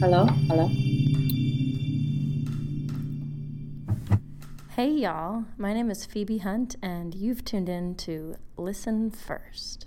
[0.00, 0.26] Hello?
[0.46, 0.70] Hello?
[4.76, 5.44] Hey, y'all.
[5.56, 9.86] My name is Phoebe Hunt, and you've tuned in to Listen First.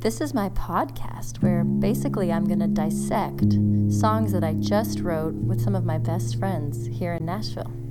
[0.00, 3.52] This is my podcast where basically I'm going to dissect
[3.92, 7.83] songs that I just wrote with some of my best friends here in Nashville.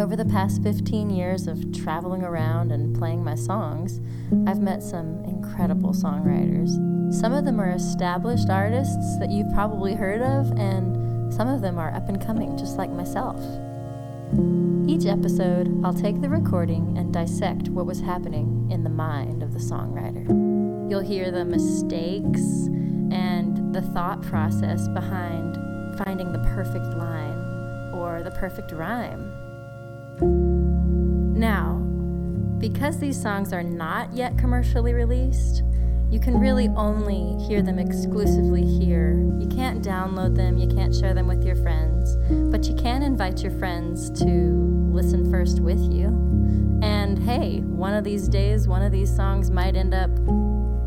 [0.00, 4.00] Over the past 15 years of traveling around and playing my songs,
[4.48, 6.70] I've met some incredible songwriters.
[7.12, 11.76] Some of them are established artists that you've probably heard of, and some of them
[11.76, 13.36] are up and coming, just like myself.
[14.88, 19.52] Each episode, I'll take the recording and dissect what was happening in the mind of
[19.52, 20.26] the songwriter.
[20.90, 22.40] You'll hear the mistakes
[23.12, 25.58] and the thought process behind
[25.98, 29.49] finding the perfect line or the perfect rhyme.
[30.20, 31.76] Now,
[32.58, 35.62] because these songs are not yet commercially released,
[36.10, 39.14] you can really only hear them exclusively here.
[39.38, 42.16] You can't download them, you can't share them with your friends,
[42.50, 44.26] but you can invite your friends to
[44.92, 46.08] listen first with you.
[46.82, 50.10] And hey, one of these days, one of these songs might end up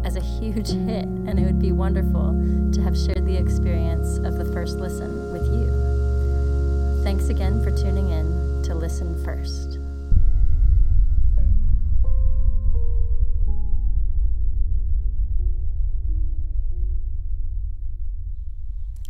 [0.06, 2.34] as a huge hit, and it would be wonderful
[2.73, 7.04] to have shared the experience of the first listen with you.
[7.04, 9.78] Thanks again for tuning in to Listen First.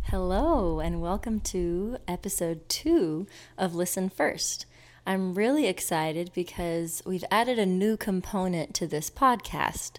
[0.02, 4.66] Hello, and welcome to episode two of Listen First.
[5.06, 9.98] I'm really excited because we've added a new component to this podcast,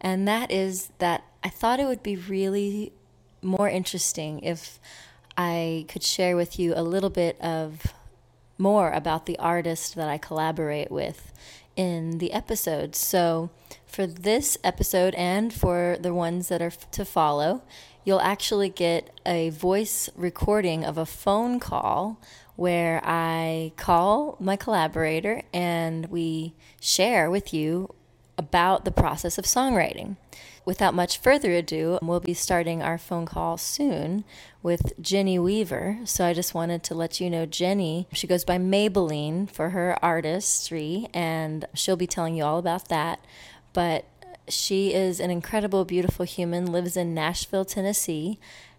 [0.00, 2.92] and that is that I thought it would be really
[3.40, 4.80] more interesting if
[5.36, 7.94] I could share with you a little bit of
[8.58, 11.32] more about the artist that I collaborate with
[11.76, 12.96] in the episode.
[12.96, 13.50] So,
[13.84, 17.62] for this episode and for the ones that are to follow,
[18.04, 22.20] you'll actually get a voice recording of a phone call
[22.54, 27.94] where I call my collaborator and we share with you
[28.38, 30.16] about the process of songwriting.
[30.64, 34.24] Without much further ado, we'll be starting our phone call soon
[34.62, 36.00] with Jenny Weaver.
[36.04, 39.96] So I just wanted to let you know Jenny, she goes by Maybelline for her
[40.02, 43.24] artistry, and she'll be telling you all about that.
[43.72, 44.06] But
[44.48, 48.38] she is an incredible, beautiful human, lives in Nashville, Tennessee,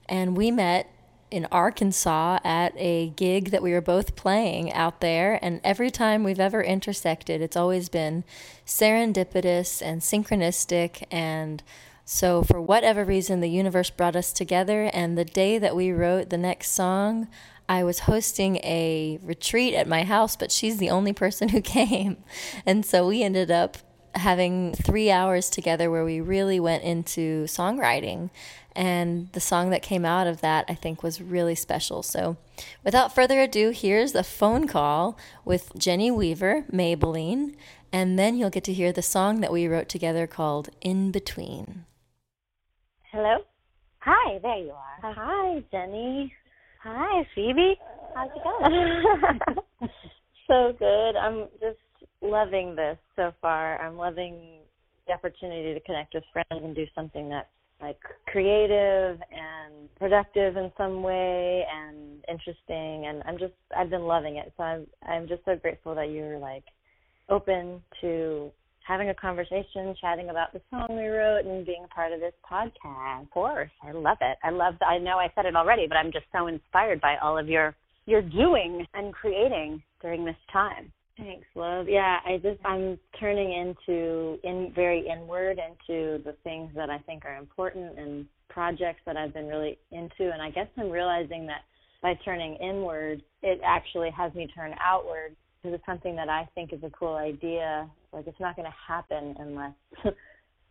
[0.09, 0.91] and we met
[1.29, 5.39] in Arkansas at a gig that we were both playing out there.
[5.41, 8.23] And every time we've ever intersected, it's always been
[8.65, 11.03] serendipitous and synchronistic.
[11.11, 11.63] And
[12.05, 14.89] so, for whatever reason, the universe brought us together.
[14.93, 17.27] And the day that we wrote the next song,
[17.67, 22.23] I was hosting a retreat at my house, but she's the only person who came.
[22.65, 23.77] And so we ended up
[24.15, 28.29] having three hours together where we really went into songwriting.
[28.77, 32.03] And the song that came out of that, I think, was really special.
[32.03, 32.37] So,
[32.83, 37.55] without further ado, here's a phone call with Jenny Weaver, Maybelline,
[37.91, 41.85] and then you'll get to hear the song that we wrote together called In Between.
[43.11, 43.37] Hello?
[44.01, 45.09] Hi, there you are.
[45.09, 46.31] Uh, hi, Jenny.
[46.83, 47.79] Hi, Phoebe.
[48.13, 48.43] How's it
[49.79, 49.89] going?
[50.45, 51.15] so good.
[51.15, 51.79] I'm just
[52.21, 53.81] loving this so far.
[53.81, 54.59] I'm loving
[55.07, 57.47] the opportunity to connect with friends and do something that's
[57.81, 64.37] like creative and productive in some way and interesting and I'm just I've been loving
[64.37, 64.53] it.
[64.57, 66.63] So I'm I'm just so grateful that you're like
[67.29, 68.51] open to
[68.87, 72.33] having a conversation, chatting about the song we wrote and being a part of this
[72.49, 73.23] podcast.
[73.23, 73.71] Of course.
[73.83, 74.37] I love it.
[74.43, 77.37] I love I know I said it already, but I'm just so inspired by all
[77.37, 80.91] of your your doing and creating during this time.
[81.57, 81.87] Love.
[81.89, 87.25] Yeah, I just I'm turning into in very inward into the things that I think
[87.25, 91.61] are important and projects that I've been really into and I guess I'm realizing that
[92.03, 96.73] by turning inward, it actually has me turn outward because it's something that I think
[96.73, 97.89] is a cool idea.
[98.13, 99.73] Like it's not going to happen unless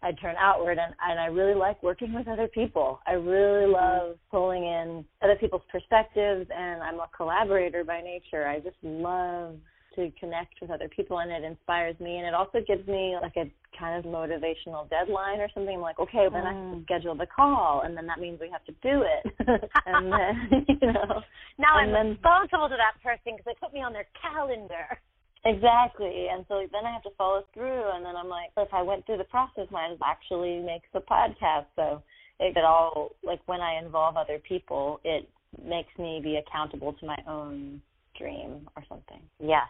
[0.05, 3.01] I turn outward and and I really like working with other people.
[3.09, 3.73] I really mm-hmm.
[3.73, 8.47] love pulling in other people's perspectives and I'm a collaborator by nature.
[8.47, 9.57] I just love
[9.97, 13.37] to connect with other people and it inspires me and it also gives me like
[13.37, 15.75] a kind of motivational deadline or something.
[15.75, 16.47] I'm like okay then mm.
[16.47, 16.85] I have to mm.
[16.85, 19.33] schedule the call and then that means we have to do it.
[19.87, 21.23] And then you know.
[21.59, 25.01] Now I'm then, responsible to that person because they put me on their calendar.
[25.45, 26.27] Exactly.
[26.31, 29.07] And so then I have to follow through and then I'm like if I went
[29.07, 31.67] through the process mine actually makes a podcast.
[31.77, 32.03] So
[32.41, 35.29] it, it all like when I involve other people it
[35.63, 37.81] makes me be accountable to my own
[38.19, 39.21] dream or something.
[39.41, 39.69] Yes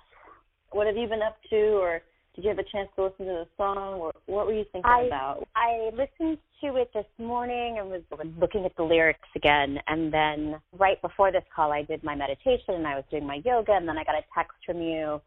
[0.77, 2.03] what have you been up to or
[2.35, 4.91] did you have a chance to listen to the song, or what were you thinking
[4.91, 5.49] I, about?
[5.57, 8.39] I listened to it this morning and was mm-hmm.
[8.39, 12.75] looking at the lyrics again, and then right before this call, I did my meditation
[12.75, 15.19] and I was doing my yoga, and then I got a text from you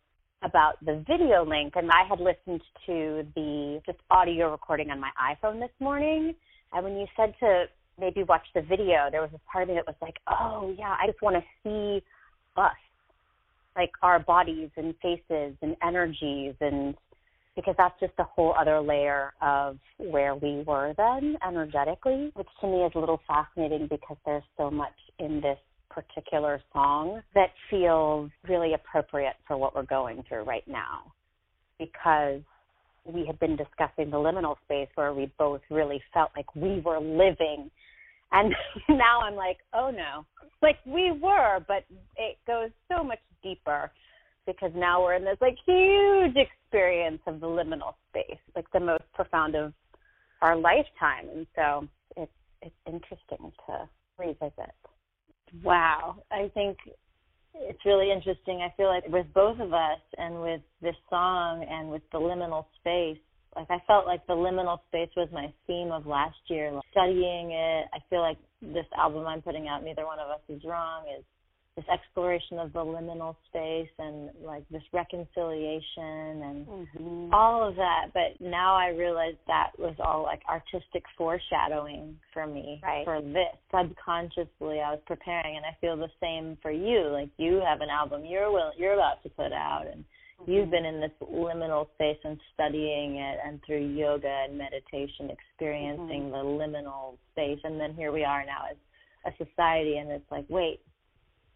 [0.43, 5.09] about the video link, and I had listened to the just audio recording on my
[5.19, 6.35] iPhone this morning,
[6.73, 7.65] and when you said to
[7.99, 10.95] maybe watch the video, there was a part of me that was like, oh yeah,
[11.01, 12.05] I just want to see
[12.55, 12.71] us
[13.75, 16.95] like our bodies and faces and energies and
[17.55, 22.67] because that's just a whole other layer of where we were then energetically, which to
[22.67, 25.57] me is a little fascinating because there's so much in this
[25.89, 31.11] particular song that feels really appropriate for what we're going through right now.
[31.77, 32.41] Because
[33.05, 36.99] we had been discussing the liminal space where we both really felt like we were
[36.99, 37.69] living
[38.31, 38.53] and
[38.89, 40.25] now I'm like, oh no,
[40.61, 41.85] like we were, but
[42.17, 43.91] it goes so much deeper
[44.45, 49.03] because now we're in this like huge experience of the liminal space, like the most
[49.13, 49.73] profound of
[50.41, 51.29] our lifetime.
[51.33, 51.87] And so
[52.17, 52.31] it's
[52.61, 54.73] it's interesting to revisit.
[55.63, 56.23] Wow.
[56.31, 56.77] I think
[57.55, 58.61] it's really interesting.
[58.61, 62.65] I feel like with both of us and with this song and with the liminal
[62.79, 63.17] space,
[63.55, 66.71] like I felt like the liminal space was my theme of last year.
[66.71, 70.41] Like studying it, I feel like this album I'm putting out, Neither One of Us
[70.49, 71.23] Is Wrong, is
[71.75, 77.33] this exploration of the liminal space and like this reconciliation and mm-hmm.
[77.33, 78.07] all of that.
[78.13, 83.05] But now I realize that was all like artistic foreshadowing for me right.
[83.05, 83.55] for this.
[83.71, 87.09] Subconsciously, I was preparing, and I feel the same for you.
[87.11, 90.03] Like you have an album you're will you're about to put out, and
[90.45, 96.29] You've been in this liminal space and studying it, and through yoga and meditation, experiencing
[96.29, 96.31] mm-hmm.
[96.31, 97.59] the liminal space.
[97.63, 98.77] And then here we are now as
[99.25, 100.79] a society, and it's like, wait,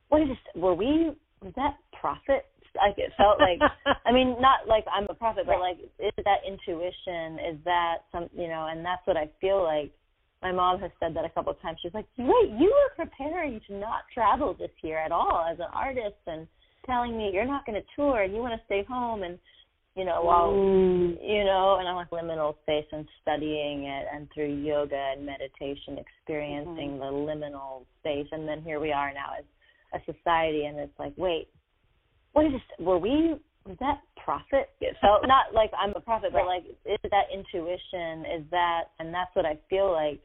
[0.10, 0.62] what is this?
[0.62, 1.12] Were we?
[1.42, 2.46] Was that prophet?
[2.76, 3.60] Like it felt like.
[4.06, 7.40] I mean, not like I'm a prophet, but like, is that intuition?
[7.40, 8.30] Is that some?
[8.36, 9.92] You know, and that's what I feel like.
[10.42, 11.80] My mom has said that a couple of times.
[11.82, 15.72] She's like, wait, you were preparing to not travel this year at all as an
[15.74, 16.48] artist, and
[16.86, 19.38] telling me you're not going to tour and you want to stay home and
[19.96, 21.16] you know while mm.
[21.22, 25.98] you know and i'm like liminal space and studying it and through yoga and meditation
[25.98, 27.00] experiencing mm-hmm.
[27.00, 28.28] the liminal space.
[28.32, 29.46] And then here we are now as
[29.94, 31.48] a society and it's like wait
[32.34, 32.62] what is this?
[32.80, 33.36] Were we
[33.66, 38.26] was that prophet it felt not like i'm a prophet but like is that intuition?
[38.40, 40.20] Is that and that's what i feel like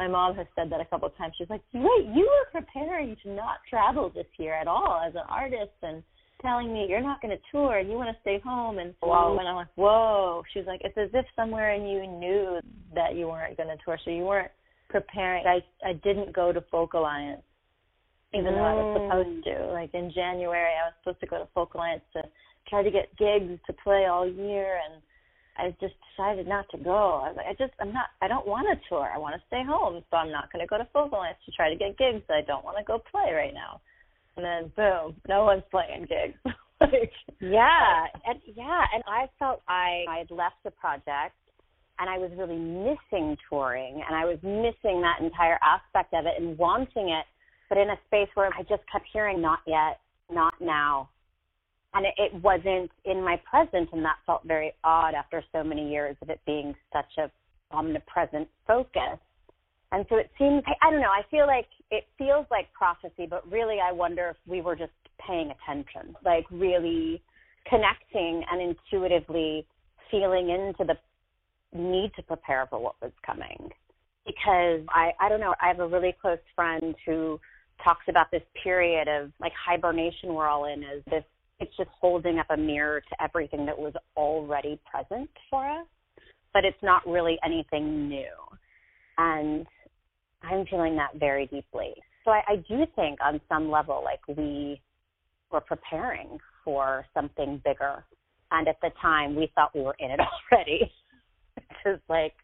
[0.00, 1.34] my mom has said that a couple of times.
[1.36, 5.26] She's like, "Wait, you were preparing to not travel this year at all as an
[5.28, 6.02] artist, and
[6.40, 9.36] telling me you're not going to tour and you want to stay home." And wow,
[9.38, 12.60] and I'm like, "Whoa!" She's like, "It's as if somewhere in you knew
[12.94, 14.50] that you weren't going to tour, so you weren't
[14.88, 17.42] preparing." I I didn't go to Folk Alliance,
[18.32, 18.56] even mm.
[18.56, 19.66] though I was supposed to.
[19.66, 22.22] Like in January, I was supposed to go to Folk Alliance to
[22.68, 25.02] try to get gigs to play all year and
[25.60, 27.22] I just decided not to go.
[27.24, 29.08] I was like, I just, I'm not, I don't want to tour.
[29.12, 31.52] I want to stay home, so I'm not going to go to Folk Alliance to
[31.52, 32.24] try to get gigs.
[32.30, 33.80] I don't want to go play right now.
[34.36, 36.38] And then boom, no one's playing gigs.
[36.80, 41.36] like, yeah, uh, and yeah, and I felt I I had left the project,
[41.98, 46.40] and I was really missing touring, and I was missing that entire aspect of it
[46.40, 47.26] and wanting it,
[47.68, 51.10] but in a space where I just kept hearing not yet, not now,
[51.94, 55.90] and it, it wasn't in my present and that felt very odd after so many
[55.90, 57.30] years of it being such a
[57.74, 59.18] omnipresent focus.
[59.92, 63.26] And so it seems I, I don't know i feel like it feels like prophecy
[63.28, 64.92] but really i wonder if we were just
[65.26, 67.20] paying attention like really
[67.68, 69.66] connecting and intuitively
[70.10, 70.96] feeling into the
[71.76, 73.70] need to prepare for what was coming.
[74.24, 77.40] Because i i don't know i have a really close friend who
[77.82, 81.24] talks about this period of like hibernation we're all in as this
[81.60, 85.86] it's just holding up a mirror to everything that was already present for us,
[86.52, 88.30] but it's not really anything new.
[89.18, 89.66] And
[90.42, 91.92] I'm feeling that very deeply.
[92.24, 94.80] So I, I do think on some level, like we
[95.52, 98.04] were preparing for something bigger.
[98.50, 100.20] And at the time, we thought we were in it
[100.52, 100.90] already,
[101.54, 102.34] which is like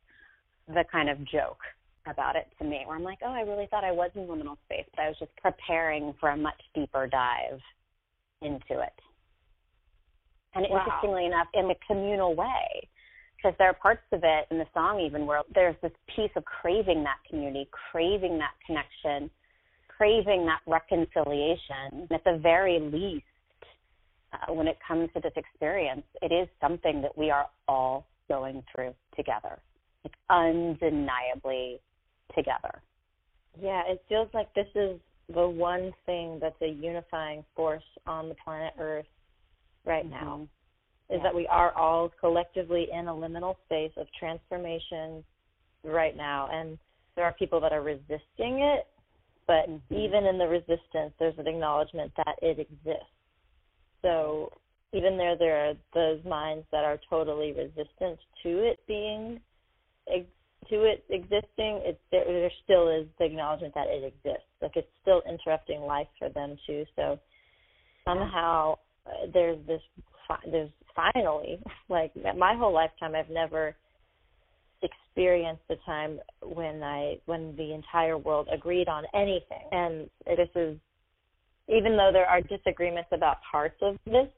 [0.68, 1.60] the kind of joke
[2.06, 4.56] about it to me, where I'm like, oh, I really thought I was in liminal
[4.66, 7.60] space, but I was just preparing for a much deeper dive
[8.42, 8.92] into it.
[10.56, 10.78] And wow.
[10.80, 12.88] interestingly enough, in a communal way,
[13.36, 16.44] because there are parts of it in the song even where there's this piece of
[16.44, 19.30] craving that community, craving that connection,
[19.88, 22.08] craving that reconciliation.
[22.10, 23.24] At the very least,
[24.32, 28.62] uh, when it comes to this experience, it is something that we are all going
[28.74, 29.58] through together.
[30.04, 31.80] It's undeniably
[32.34, 32.82] together.
[33.60, 34.98] Yeah, it feels like this is
[35.32, 39.06] the one thing that's a unifying force on the planet Earth
[39.86, 40.48] right now.
[41.08, 41.22] is yeah.
[41.22, 45.24] that we are all collectively in a liminal space of transformation
[45.84, 46.78] right now and
[47.14, 48.86] there are people that are resisting it
[49.46, 49.94] but mm-hmm.
[49.94, 53.06] even in the resistance there's an acknowledgement that it exists
[54.02, 54.50] so
[54.92, 59.40] even though there are those minds that are totally resistant to it being
[60.70, 64.48] to it existing, it's there, there still is the acknowledgement that it exists.
[64.60, 66.84] Like it's still interrupting life for them too.
[66.96, 67.18] So
[68.04, 69.80] somehow uh, there's this
[70.28, 71.58] fi- there's finally
[71.88, 73.76] like my whole lifetime I've never
[74.82, 79.68] experienced the time when I when the entire world agreed on anything.
[79.72, 80.76] And this is
[81.68, 84.28] even though there are disagreements about parts of this,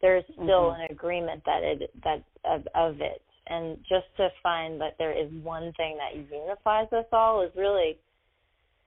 [0.00, 0.82] there's still mm-hmm.
[0.82, 5.30] an agreement that it that of, of it and just to find that there is
[5.42, 7.98] one thing that unifies us all is really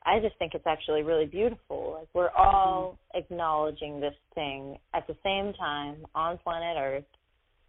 [0.05, 1.97] I just think it's actually really beautiful.
[1.99, 3.19] Like we're all mm-hmm.
[3.19, 7.03] acknowledging this thing at the same time on planet Earth.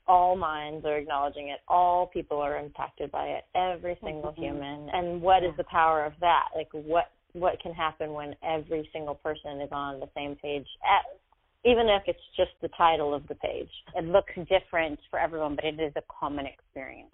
[0.06, 1.60] All minds are acknowledging it.
[1.66, 3.44] All people are impacted by it.
[3.54, 4.42] Every single mm-hmm.
[4.42, 4.88] human.
[4.92, 6.48] And what is the power of that?
[6.54, 11.18] Like what what can happen when every single person is on the same page as
[11.66, 13.68] even if it's just the title of the page.
[13.96, 17.12] It looks different for everyone, but it is a common experience.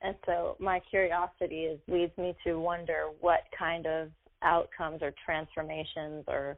[0.00, 4.10] And so my curiosity is leads me to wonder what kind of
[4.42, 6.56] outcomes or transformations or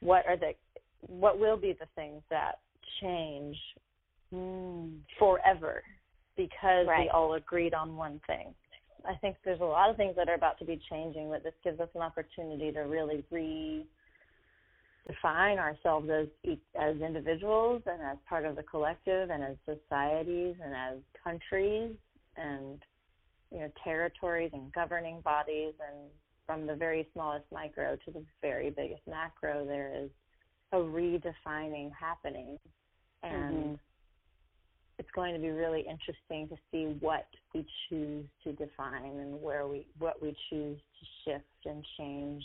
[0.00, 0.52] what are the
[1.06, 2.60] what will be the things that
[3.00, 3.56] change
[4.32, 4.92] mm.
[5.18, 5.82] forever
[6.36, 7.00] because right.
[7.02, 8.54] we all agreed on one thing.
[9.06, 11.54] I think there's a lot of things that are about to be changing, but this
[11.64, 13.84] gives us an opportunity to really re
[15.06, 20.72] define ourselves as as individuals and as part of the collective and as societies and
[20.74, 21.92] as countries
[22.36, 22.78] and
[23.50, 26.08] you know territories and governing bodies and
[26.52, 30.10] from the very smallest micro to the very biggest macro there is
[30.72, 32.58] a redefining happening
[33.22, 33.74] and mm-hmm.
[34.98, 39.66] it's going to be really interesting to see what we choose to define and where
[39.66, 42.44] we what we choose to shift and change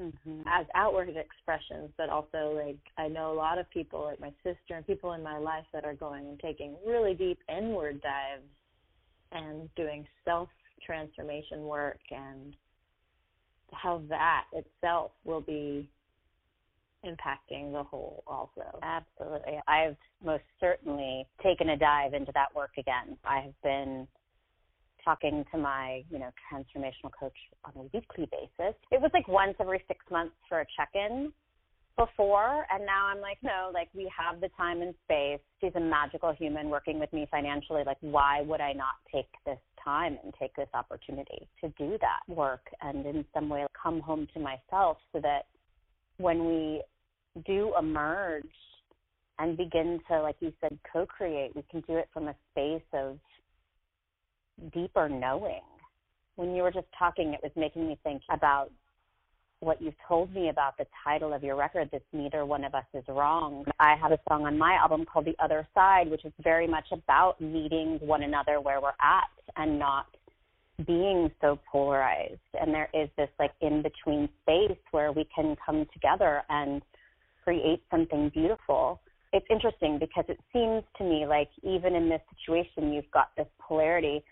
[0.00, 0.40] mm-hmm.
[0.46, 4.74] as outward expressions, but also like I know a lot of people, like my sister
[4.74, 8.48] and people in my life, that are going and taking really deep inward dives
[9.32, 10.48] and doing self
[10.84, 12.54] transformation work, and
[13.72, 15.88] how that itself will be
[17.04, 18.78] impacting the whole also.
[18.82, 19.60] Absolutely.
[19.68, 23.16] I've most certainly taken a dive into that work again.
[23.24, 24.08] I have been
[25.04, 28.74] talking to my, you know, transformational coach on a weekly basis.
[28.90, 31.32] It was like once every six months for a check in
[31.96, 35.40] before and now I'm like, no, like we have the time and space.
[35.60, 37.82] She's a magical human working with me financially.
[37.86, 42.20] Like why would I not take this time and take this opportunity to do that
[42.34, 45.46] work and in some way come home to myself so that
[46.18, 46.82] when we
[47.46, 48.44] do emerge
[49.38, 52.82] and begin to, like you said, co create, we can do it from a space
[52.92, 53.18] of
[54.72, 55.60] deeper knowing.
[56.36, 58.70] When you were just talking, it was making me think about
[59.60, 62.84] what you've told me about the title of your record, This Neither One of Us
[62.94, 63.64] Is Wrong.
[63.80, 66.86] I have a song on my album called The Other Side, which is very much
[66.92, 70.06] about meeting one another where we're at and not
[70.86, 72.38] being so polarized.
[72.60, 76.80] And there is this like in between space where we can come together and
[77.42, 79.00] create something beautiful.
[79.32, 83.48] It's interesting because it seems to me like even in this situation, you've got this
[83.60, 84.22] polarity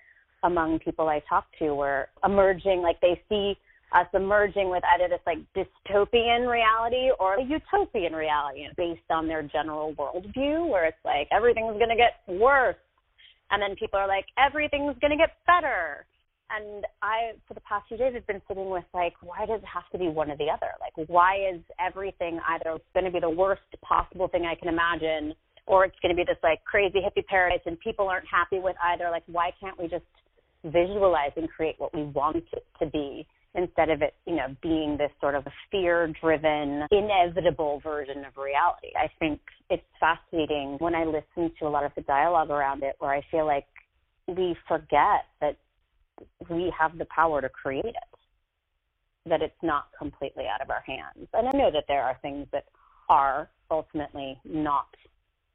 [0.45, 3.59] among people I talk to where emerging, like they see
[3.93, 9.43] us emerging with either this like dystopian reality or a utopian reality based on their
[9.43, 12.77] general worldview, where it's like everything's going to get worse.
[13.51, 16.05] And then people are like, everything's going to get better.
[16.51, 19.69] And I, for the past few days, have been sitting with like, why does it
[19.73, 20.71] have to be one or the other?
[20.81, 25.35] Like, why is everything either going to be the worst possible thing I can imagine,
[25.67, 28.77] or it's going to be this like crazy hippie paradise and people aren't happy with
[28.83, 29.11] either?
[29.11, 30.05] Like, why can't we just
[30.65, 33.27] visualize and create what we want it to be
[33.57, 38.93] instead of it, you know, being this sort of fear driven, inevitable version of reality.
[38.97, 42.97] I think it's fascinating when I listen to a lot of the dialogue around it
[42.99, 43.67] where I feel like
[44.29, 45.57] we forget that
[46.51, 47.95] we have the power to create it,
[49.27, 51.29] that it's not completely out of our hands.
[51.33, 52.67] And I know that there are things that
[53.09, 54.89] are ultimately not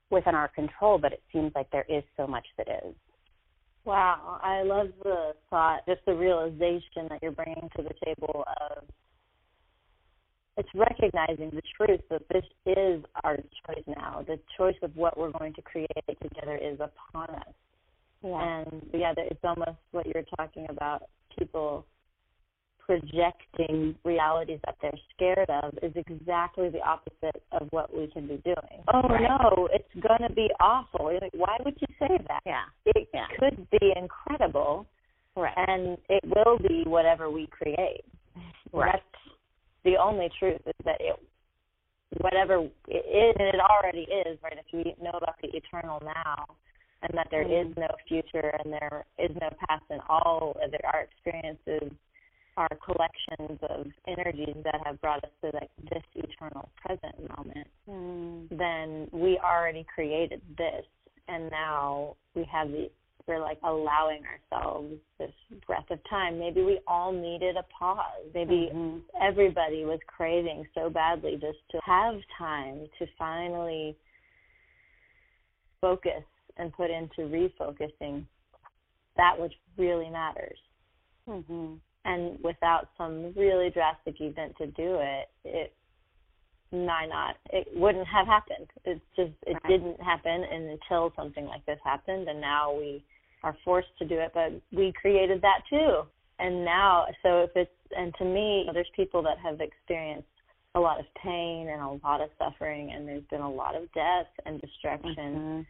[0.09, 2.95] within our control, but it seems like there is so much that is.
[3.83, 8.83] Wow, I love the thought, just the realization that you're bringing to the table of
[10.57, 14.23] it's recognizing the truth that this is our choice now.
[14.27, 15.89] The choice of what we're going to create
[16.21, 17.53] together is upon us.
[18.23, 18.63] Yeah.
[18.67, 21.03] And yeah, it's almost what you're talking about.
[21.39, 21.85] People
[22.91, 28.41] projecting realities that they're scared of is exactly the opposite of what we can be
[28.43, 28.83] doing.
[28.93, 29.21] Oh right.
[29.21, 31.05] no, it's going to be awful.
[31.21, 32.41] Like, why would you say that?
[32.45, 32.63] Yeah.
[32.85, 33.27] It yeah.
[33.39, 34.87] could be incredible.
[35.37, 35.53] Right.
[35.55, 38.03] And it will be whatever we create.
[38.73, 38.91] Right.
[38.91, 39.35] That's
[39.85, 41.15] the only truth is that it
[42.19, 44.57] whatever it is and it already is, right?
[44.57, 46.45] If we know about the eternal now
[47.03, 47.79] and that there mm-hmm.
[47.79, 51.95] no future and there is no past and all of our experiences
[52.57, 58.49] are collections of energies that have brought us to like this eternal present moment, mm.
[58.49, 60.85] then we already created this,
[61.27, 62.89] and now we have the
[63.27, 65.31] we're like allowing ourselves this
[65.67, 66.39] breath of time.
[66.39, 68.25] Maybe we all needed a pause.
[68.33, 68.97] Maybe mm-hmm.
[69.21, 73.95] everybody was craving so badly just to have time to finally
[75.79, 76.23] focus
[76.57, 78.25] and put into refocusing
[79.17, 80.57] that which really matters.
[81.29, 85.73] Mm-hmm and without some really drastic event to do it, it
[86.71, 88.67] might not it wouldn't have happened.
[88.85, 89.67] It's just it right.
[89.67, 93.03] didn't happen and until something like this happened and now we
[93.43, 96.03] are forced to do it, but we created that too.
[96.39, 100.27] And now so if it's and to me there's people that have experienced
[100.75, 103.91] a lot of pain and a lot of suffering and there's been a lot of
[103.93, 105.13] death and destruction.
[105.15, 105.61] Mm-hmm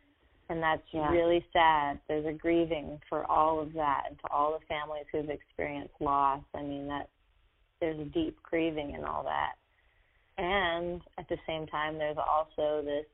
[0.51, 1.09] and that's yeah.
[1.09, 1.99] really sad.
[2.07, 6.43] There's a grieving for all of that, and to all the families who've experienced loss.
[6.53, 7.07] I mean, that
[7.79, 9.53] there's a deep grieving in all that,
[10.37, 13.05] and at the same time, there's also this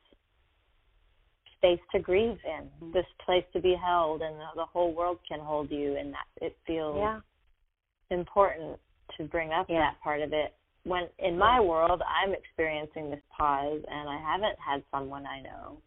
[1.57, 2.91] space to grieve in, mm-hmm.
[2.91, 6.25] this place to be held, and the, the whole world can hold you, and that
[6.41, 7.19] it feels yeah.
[8.09, 8.79] important
[9.15, 9.79] to bring up yeah.
[9.79, 10.55] that part of it.
[10.85, 15.77] When in my world, I'm experiencing this pause, and I haven't had someone I know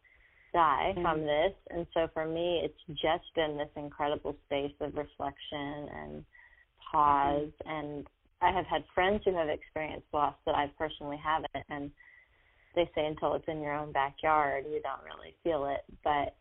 [0.52, 1.02] die mm-hmm.
[1.02, 1.52] from this.
[1.70, 6.24] And so for me, it's just been this incredible space of reflection and
[6.90, 7.48] pause.
[7.66, 7.70] Mm-hmm.
[7.70, 8.06] And
[8.42, 11.66] I have had friends who have experienced loss that I personally haven't.
[11.68, 11.90] And
[12.74, 15.84] they say until it's in your own backyard, you don't really feel it.
[16.04, 16.36] But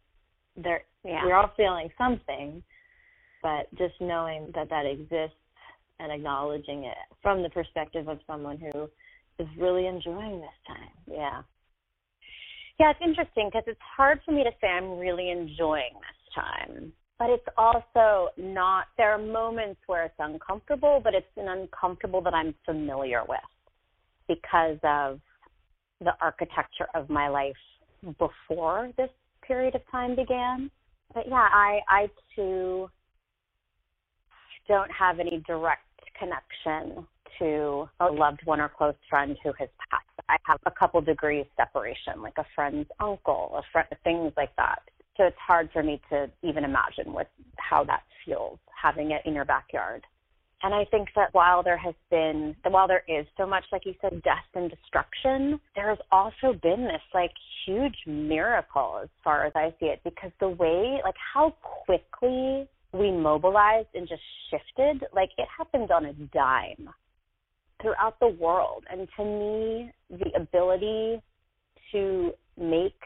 [0.62, 1.26] there, yeah.
[1.26, 2.64] we're all feeling something.
[3.42, 5.38] But just knowing that that exists
[6.00, 8.90] and acknowledging it from the perspective of someone who
[9.40, 10.90] is really enjoying this time.
[11.10, 11.42] Yeah.
[12.80, 16.94] Yeah, it's interesting because it's hard for me to say I'm really enjoying this time.
[17.18, 22.34] But it's also not, there are moments where it's uncomfortable, but it's an uncomfortable that
[22.34, 23.40] I'm familiar with
[24.30, 25.20] because of
[26.00, 27.58] the architecture of my life
[28.18, 29.10] before this
[29.46, 30.72] period of time began.
[31.14, 32.90] But yeah, I, I too
[34.70, 35.84] don't have any direct
[36.18, 37.06] connection
[37.40, 40.06] to a loved one or close friend who has passed.
[40.30, 44.80] I have a couple degrees separation, like a friend's uncle, a friend, things like that.
[45.18, 49.34] So it's hard for me to even imagine what how that feels having it in
[49.34, 50.04] your backyard.
[50.62, 53.96] And I think that while there has been, while there is so much, like you
[54.02, 57.32] said, death and destruction, there has also been this like
[57.66, 63.12] huge miracle as far as I see it, because the way, like how quickly we
[63.12, 66.90] mobilized and just shifted, like it happened on a dime
[67.82, 68.84] throughout the world.
[68.90, 71.22] And to me, the ability
[71.92, 73.00] to make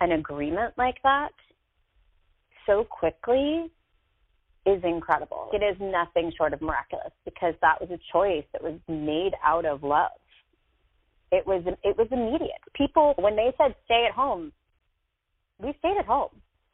[0.00, 1.30] an agreement like that
[2.66, 3.70] so quickly
[4.66, 5.48] is incredible.
[5.52, 9.64] It is nothing short of miraculous because that was a choice that was made out
[9.64, 10.10] of love.
[11.32, 12.60] It was it was immediate.
[12.74, 14.52] People when they said stay at home,
[15.58, 16.30] we stayed at home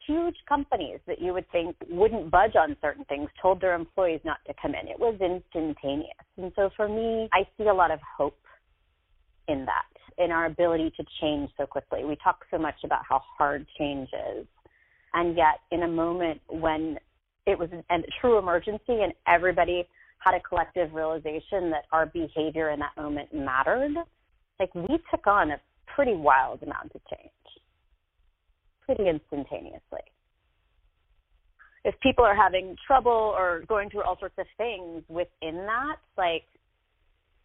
[0.07, 4.39] huge companies that you would think wouldn't budge on certain things told their employees not
[4.47, 4.89] to come in.
[4.89, 6.09] It was instantaneous.
[6.37, 8.39] And so for me, I see a lot of hope
[9.49, 12.05] in that, in our ability to change so quickly.
[12.05, 14.47] We talk so much about how hard change is.
[15.15, 16.99] And yet, in a moment when
[17.47, 19.87] it was a true emergency and everybody
[20.19, 23.95] had a collective realization that our behavior in that moment mattered,
[24.61, 25.61] like we took on a
[25.95, 27.33] pretty wild amount of change
[28.95, 30.01] pretty instantaneously.
[31.85, 36.45] If people are having trouble or going through all sorts of things within that, like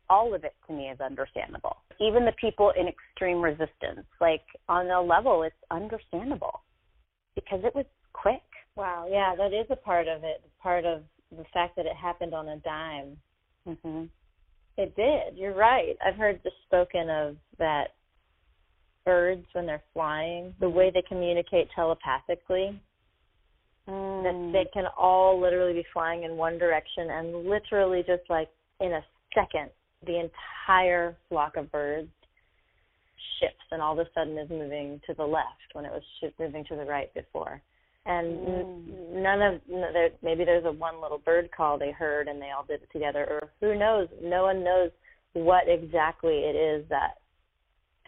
[0.09, 1.77] all of it to me is understandable.
[1.99, 6.61] Even the people in extreme resistance, like on a level, it's understandable
[7.35, 8.43] because it was quick.
[8.75, 10.43] Wow, yeah, that is a part of it.
[10.61, 11.01] Part of
[11.35, 13.17] the fact that it happened on a dime.
[13.65, 14.03] hmm
[14.77, 15.35] It did.
[15.35, 15.97] You're right.
[16.05, 17.96] I've heard the spoken of that
[19.07, 22.77] birds when they're flying, the way they communicate telepathically.
[23.87, 24.23] Mm.
[24.23, 28.49] That they can all literally be flying in one direction and literally just like
[28.81, 29.01] in a
[29.33, 29.69] second,
[30.05, 32.09] the entire flock of birds
[33.39, 36.03] shifts and all of a sudden is moving to the left when it was
[36.37, 37.61] moving to the right before.
[38.05, 39.23] and mm.
[39.23, 42.65] none of there, maybe there's a one little bird call they heard and they all
[42.65, 44.09] did it together, or who knows?
[44.21, 44.91] No one knows
[45.31, 47.19] what exactly it is that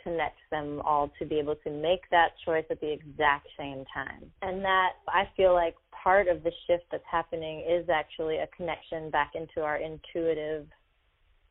[0.04, 4.32] connects them all to be able to make that choice at the exact same time.
[4.42, 9.10] And that I feel like part of the shift that's happening is actually a connection
[9.10, 10.68] back into our intuitive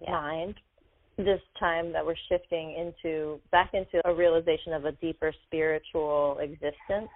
[0.01, 0.11] yeah.
[0.11, 0.55] mind.
[1.17, 7.11] This time that we're shifting into back into a realization of a deeper spiritual existence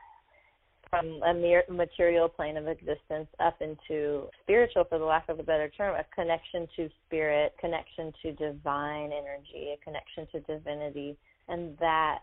[0.93, 5.43] from a mere material plane of existence up into spiritual, for the lack of a
[5.43, 11.17] better term, a connection to spirit, connection to divine energy, a connection to divinity,
[11.49, 12.19] and that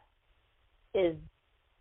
[0.94, 1.16] is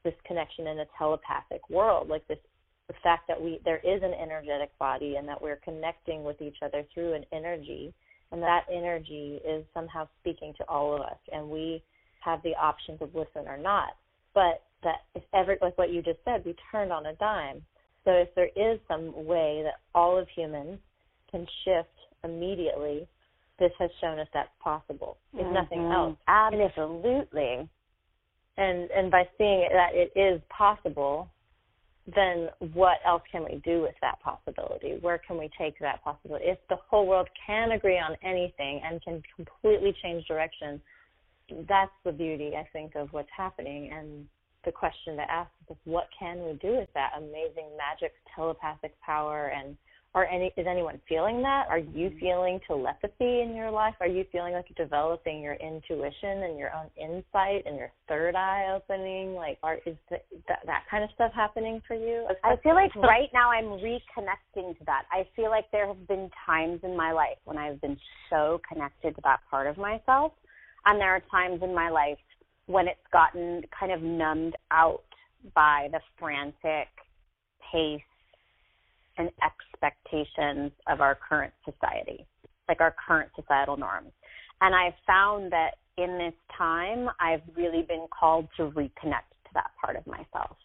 [0.03, 2.39] this connection in a telepathic world, like this
[2.87, 6.57] the fact that we there is an energetic body and that we're connecting with each
[6.63, 7.93] other through an energy.
[8.33, 11.19] And that energy is somehow speaking to all of us.
[11.33, 11.83] And we
[12.21, 13.91] have the option to listen or not.
[14.35, 17.63] But that if ever like what you just said, we turned on a dime.
[18.05, 20.79] So if there is some way that all of humans
[21.31, 21.89] can shift
[22.25, 23.07] immediately,
[23.59, 25.19] this has shown us that's possible.
[25.35, 25.55] If mm-hmm.
[25.55, 26.17] nothing else.
[26.29, 27.69] Absolutely.
[28.57, 31.29] And and by seeing that it is possible,
[32.15, 34.99] then what else can we do with that possibility?
[35.01, 36.47] Where can we take that possibility?
[36.47, 40.81] If the whole world can agree on anything and can completely change direction,
[41.69, 43.91] that's the beauty, I think, of what's happening.
[43.93, 44.27] And
[44.65, 49.53] the question to ask is what can we do with that amazing magic telepathic power?
[49.57, 49.77] And
[50.15, 51.67] are any is anyone feeling that?
[51.69, 52.19] Are you mm-hmm.
[52.19, 53.95] feeling telepathy in your life?
[54.01, 58.35] Are you feeling like you're developing your intuition and your own insight and your third
[58.35, 59.35] eye opening?
[59.35, 60.17] Like are is the,
[60.49, 62.27] that that kind of stuff happening for you?
[62.43, 65.05] I feel like right now i'm reconnecting to that.
[65.13, 67.99] I feel like there have been times in my life when i've been
[68.31, 70.33] so connected to that part of myself
[70.87, 72.19] and there are times in my life
[72.69, 75.03] when it's gotten kind of numbed out
[75.55, 76.89] by the frantic
[77.73, 78.01] pace
[79.17, 82.27] and expectations of our current society,
[82.69, 84.13] like our current societal norms.
[84.61, 89.71] And I've found that in this time, I've really been called to reconnect to that
[89.83, 90.57] part of myself.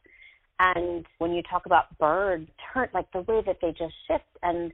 [0.60, 4.74] And when you talk about birds, turn like the way that they just shift and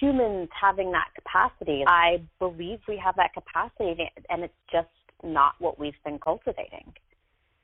[0.00, 4.88] humans having that capacity, I believe we have that capacity and it's just
[5.22, 6.92] not what we've been cultivating.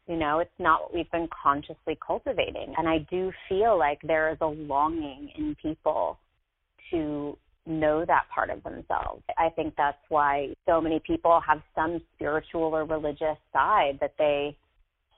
[0.07, 2.75] You know, it's not what we've been consciously cultivating.
[2.77, 6.19] And I do feel like there is a longing in people
[6.91, 9.23] to know that part of themselves.
[9.39, 14.57] I think that's why so many people have some spiritual or religious side that they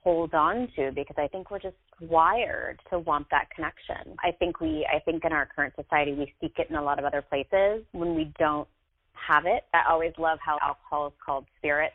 [0.04, 4.16] hold on to because I think we're just wired to want that connection.
[4.22, 7.00] I think we I think in our current society we seek it in a lot
[7.00, 8.68] of other places when we don't
[9.14, 9.64] have it.
[9.74, 11.90] I always love how alcohol is called spirit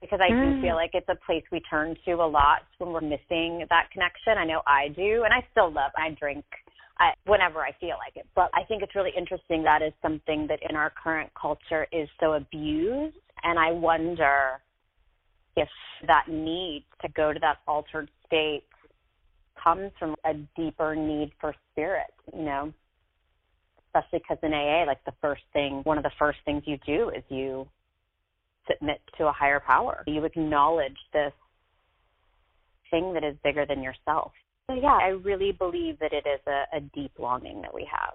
[0.00, 0.56] because I mm.
[0.56, 3.90] do feel like it's a place we turn to a lot when we're missing that
[3.92, 4.38] connection.
[4.38, 5.92] I know I do, and I still love.
[5.96, 6.44] I drink
[6.98, 10.46] I, whenever I feel like it, but I think it's really interesting that is something
[10.48, 14.60] that in our current culture is so abused, and I wonder
[15.56, 15.68] if
[16.06, 18.64] that need to go to that altered state
[19.62, 22.72] comes from a deeper need for spirit, you know.
[23.88, 27.10] Especially because in AA, like the first thing, one of the first things you do
[27.10, 27.66] is you
[28.70, 30.02] submit to a higher power.
[30.06, 31.32] You acknowledge this
[32.90, 34.32] thing that is bigger than yourself.
[34.68, 38.14] So yeah, I really believe that it is a, a deep longing that we have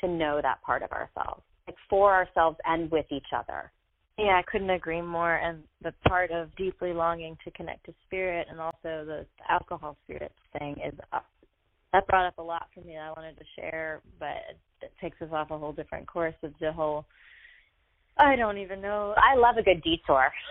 [0.00, 3.72] to know that part of ourselves, like for ourselves and with each other.
[4.18, 5.36] Yeah, I couldn't agree more.
[5.36, 10.32] And the part of deeply longing to connect to spirit and also the alcohol spirit
[10.58, 11.20] thing is uh,
[11.92, 14.36] that brought up a lot for me I wanted to share, but
[14.82, 17.06] it takes us off a whole different course of the whole
[18.18, 19.14] I don't even know.
[19.16, 20.32] I love a good detour.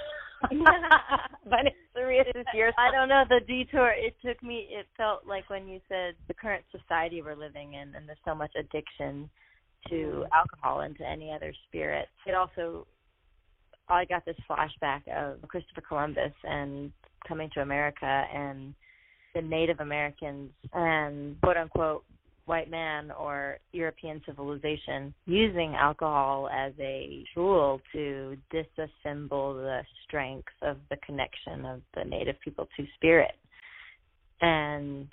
[0.49, 2.71] but it's serious this year.
[2.77, 3.93] I don't know the detour.
[3.97, 4.67] It took me.
[4.69, 8.35] It felt like when you said the current society we're living in, and there's so
[8.35, 9.29] much addiction
[9.89, 10.27] to mm.
[10.33, 12.07] alcohol and to any other spirit.
[12.25, 12.85] It also,
[13.89, 16.91] I got this flashback of Christopher Columbus and
[17.27, 18.73] coming to America and
[19.33, 22.03] the Native Americans and quote unquote
[22.45, 30.77] white man or European civilization using alcohol as a tool to disassemble the strength of
[30.89, 33.35] the connection of the native people to spirit
[34.41, 35.07] and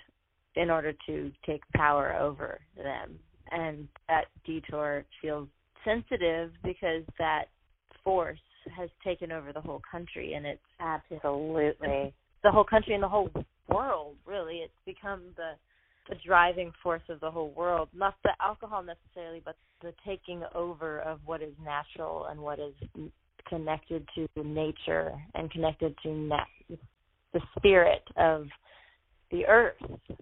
[0.56, 3.18] in order to take power over them.
[3.50, 5.48] And that detour feels
[5.84, 7.44] sensitive because that
[8.04, 8.38] force
[8.76, 12.14] has taken over the whole country and it's absolutely.
[12.42, 13.30] the whole country and the whole
[13.68, 14.56] world really.
[14.56, 15.52] It's become the
[16.08, 17.88] the driving force of the whole world.
[17.94, 22.74] Not the alcohol necessarily, but the taking over of what is natural and what is
[23.48, 26.28] connected to nature and connected to
[27.32, 28.46] the spirit of
[29.30, 29.80] the earth,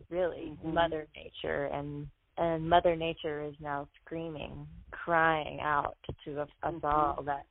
[0.09, 0.73] really, Mhm.
[0.73, 6.85] Mother Nature, and and Mother Nature is now screaming, crying out to us, Mhm.
[6.85, 7.45] all that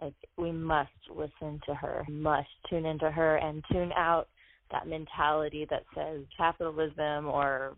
[0.00, 4.28] like we must listen to her, must tune into her, and tune out
[4.70, 7.76] that mentality that says capitalism or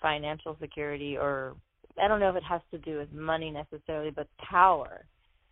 [0.00, 1.56] financial security or
[2.00, 5.04] I don't know if it has to do with money necessarily, but power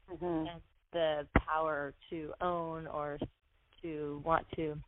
[0.09, 0.49] Mhm.
[0.49, 0.63] and
[0.93, 3.19] the power to own or
[3.83, 4.81] to want to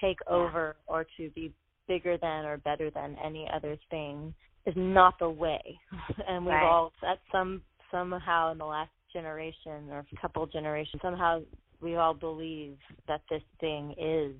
[0.00, 0.34] take Yeah.
[0.34, 1.52] over or to be
[1.86, 4.34] bigger than or better than any other thing
[4.66, 5.80] is not the way.
[6.26, 6.62] and we've Right.
[6.62, 11.40] all at some somehow in the last generation or couple generations somehow
[11.80, 14.34] we all believe that this thing is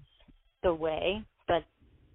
[0.65, 1.65] the way, but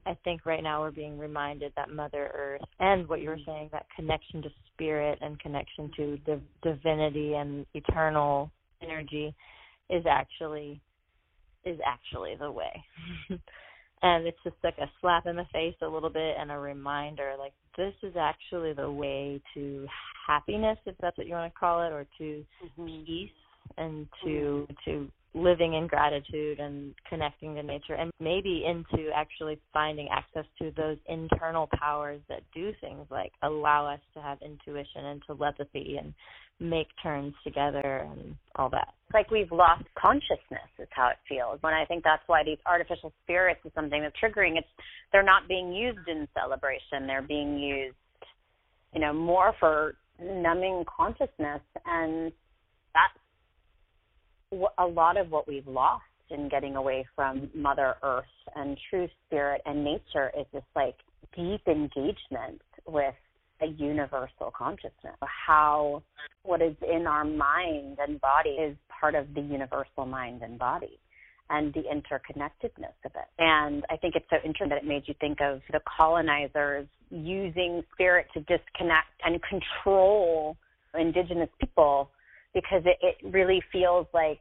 [0.05, 3.69] I think right now we're being reminded that Mother Earth and what you were saying,
[3.71, 9.33] that connection to spirit and connection to div- divinity and eternal energy
[9.89, 10.81] is actually
[11.65, 12.83] is actually the way.
[14.01, 17.35] and it's just like a slap in the face a little bit and a reminder
[17.37, 19.85] like this is actually the way to
[20.25, 22.45] happiness if that's what you want to call it or to
[22.79, 23.05] Mhm.
[23.05, 23.31] peace
[23.77, 30.07] and to to living in gratitude and connecting to nature and maybe into actually finding
[30.11, 35.21] access to those internal powers that do things like allow us to have intuition and
[35.27, 36.13] telepathy and
[36.59, 38.93] make turns together and all that.
[39.07, 41.59] It's like we've lost consciousness is how it feels.
[41.63, 44.57] And I think that's why these artificial spirits is something that's triggering.
[44.57, 44.67] It's
[45.11, 47.07] they're not being used in celebration.
[47.07, 47.95] They're being used,
[48.93, 52.31] you know, more for numbing consciousness and
[52.93, 53.13] that's
[54.51, 59.61] a lot of what we've lost in getting away from Mother Earth and true spirit
[59.65, 60.95] and nature is this like
[61.35, 63.13] deep engagement with
[63.61, 65.15] a universal consciousness.
[65.21, 66.01] How
[66.43, 70.99] what is in our mind and body is part of the universal mind and body
[71.51, 73.27] and the interconnectedness of it.
[73.37, 77.83] And I think it's so interesting that it made you think of the colonizers using
[77.93, 80.57] spirit to disconnect and control
[80.97, 82.09] indigenous people
[82.53, 84.39] because it, it really feels like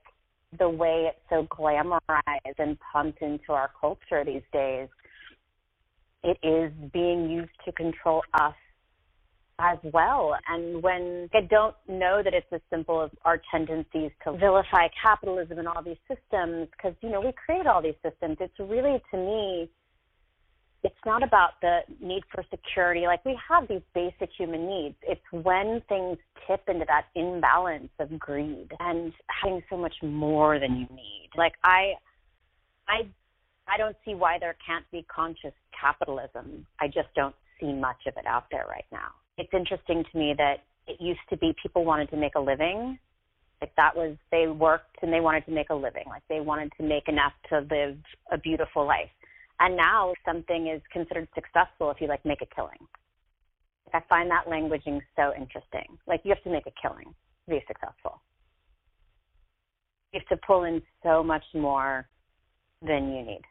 [0.59, 4.89] the way it's so glamorized and pumped into our culture these days,
[6.25, 8.55] it is being used to control us
[9.61, 10.37] as well.
[10.49, 15.59] And when I don't know that it's as simple as our tendencies to vilify capitalism
[15.59, 18.37] and all these systems, because, you know, we create all these systems.
[18.41, 19.71] It's really, to me,
[20.89, 23.03] it's not about the need for security.
[23.03, 24.95] Like we have these basic human needs.
[25.03, 30.77] It's when things tip into that imbalance of greed and having so much more than
[30.77, 31.29] you need.
[31.37, 31.93] Like I,
[32.89, 33.07] I,
[33.69, 36.67] I don't see why there can't be conscious capitalism.
[36.81, 39.11] I just don't see much of it out there right now.
[39.37, 42.99] It's interesting to me that it used to be people wanted to make a living.
[43.61, 46.05] Like that was they worked and they wanted to make a living.
[46.09, 47.99] Like they wanted to make enough to live
[48.33, 49.11] a beautiful life.
[49.61, 52.79] And now something is considered successful if you like make a killing.
[53.93, 55.99] Like I find that languaging so interesting.
[56.07, 57.15] Like you have to make a killing
[57.47, 58.21] to be successful.
[60.13, 62.07] You have to pull in so much more
[62.83, 63.43] than you need.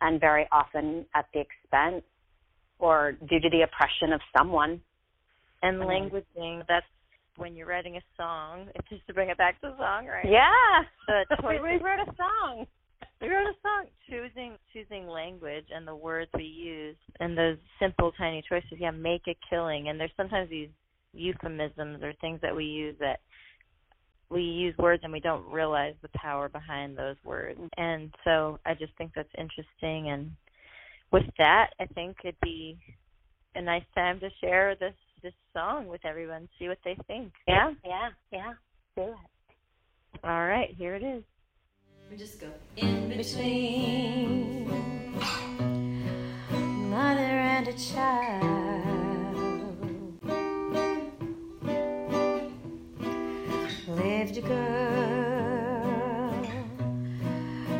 [0.00, 2.04] And very often at the expense
[2.78, 4.82] or due to the oppression of someone.
[5.62, 6.10] And Mhm.
[6.10, 6.86] languaging, that's
[7.36, 10.24] when you're writing a song, it's just to bring it back to the song, right?
[10.26, 10.84] Yeah.
[11.06, 11.26] The
[11.62, 12.66] we wrote a song.
[13.20, 18.12] We wrote a song choosing choosing language and the words we use and those simple
[18.12, 18.78] tiny choices.
[18.78, 19.88] Yeah make a killing.
[19.88, 20.68] And there's sometimes these
[21.12, 23.20] euphemisms or things that we use that
[24.28, 27.60] we use words and we don't realize the power behind those words.
[27.76, 30.10] And so i just think that's interesting.
[30.10, 30.30] And
[31.12, 32.76] with that i think it'd be
[33.54, 37.32] a nice time to share this this song with everyone see what they think.
[37.48, 37.72] Yeah?
[37.84, 38.52] Yeah, yeah.
[38.96, 40.20] Do it.
[40.24, 41.22] all right here it is
[42.10, 44.68] We just go in between
[46.88, 48.44] mother and a child.
[53.88, 55.64] Lived a girl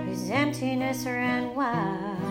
[0.07, 2.26] whose emptiness ran wild.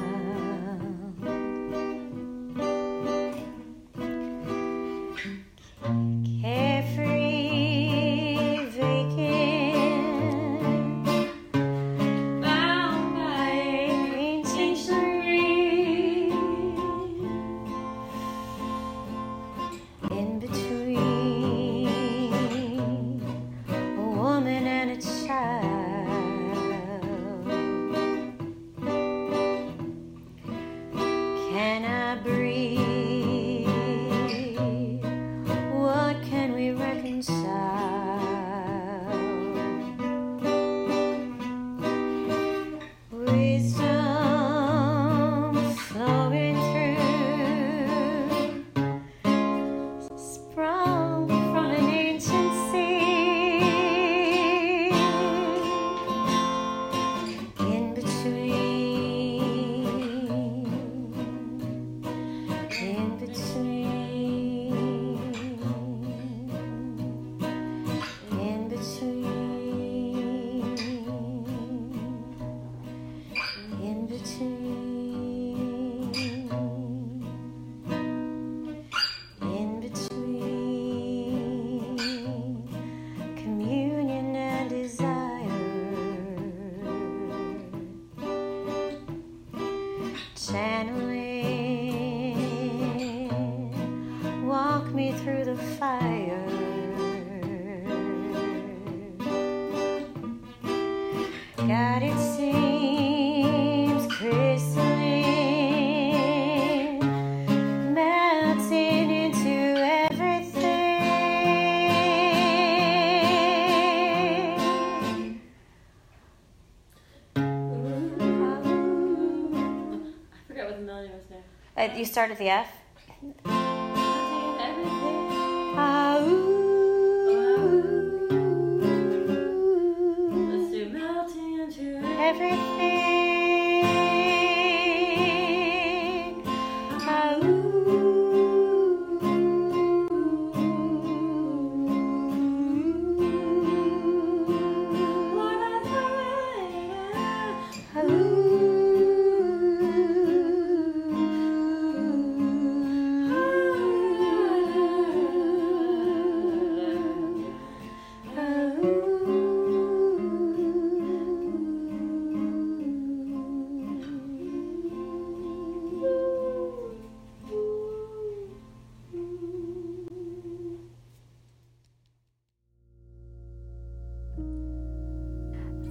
[122.06, 122.75] You start at the F.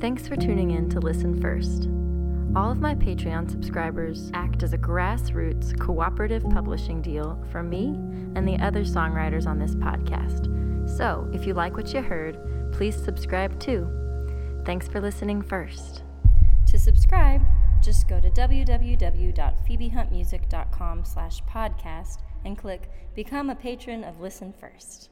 [0.04, 1.88] Thanks for tuning in to Listen First.
[2.54, 7.86] All of my Patreon subscribers act as a grassroots cooperative publishing deal for me
[8.36, 10.94] and the other songwriters on this podcast.
[10.94, 12.36] So, if you like what you heard,
[12.70, 13.88] please subscribe too.
[14.66, 16.02] Thanks for listening first.
[16.66, 17.40] To subscribe,
[17.82, 25.08] just go to www.phoebehuntmusic.com slash podcast and click Become a Patron of Listen First.